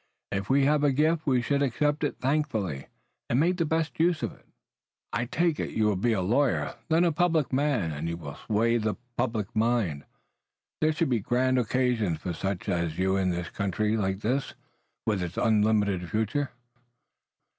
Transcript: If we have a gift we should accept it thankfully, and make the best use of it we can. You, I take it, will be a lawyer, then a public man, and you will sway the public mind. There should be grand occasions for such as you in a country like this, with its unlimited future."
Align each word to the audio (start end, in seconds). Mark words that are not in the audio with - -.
If 0.31 0.49
we 0.49 0.65
have 0.65 0.83
a 0.83 0.91
gift 0.91 1.27
we 1.27 1.43
should 1.43 1.61
accept 1.61 2.03
it 2.03 2.17
thankfully, 2.17 2.87
and 3.29 3.39
make 3.39 3.57
the 3.57 3.67
best 3.67 3.99
use 3.99 4.23
of 4.23 4.31
it 4.31 4.37
we 4.37 4.37
can. 4.37 4.49
You, 4.49 5.09
I 5.13 5.25
take 5.25 5.59
it, 5.59 5.79
will 5.79 5.95
be 5.95 6.13
a 6.13 6.23
lawyer, 6.23 6.73
then 6.89 7.03
a 7.03 7.11
public 7.11 7.53
man, 7.53 7.91
and 7.91 8.09
you 8.09 8.17
will 8.17 8.33
sway 8.33 8.79
the 8.79 8.95
public 9.15 9.55
mind. 9.55 10.05
There 10.79 10.91
should 10.91 11.09
be 11.09 11.19
grand 11.19 11.59
occasions 11.59 12.17
for 12.17 12.33
such 12.33 12.67
as 12.67 12.97
you 12.97 13.15
in 13.15 13.31
a 13.35 13.43
country 13.43 13.95
like 13.95 14.21
this, 14.21 14.55
with 15.05 15.21
its 15.21 15.37
unlimited 15.37 16.09
future." 16.09 16.49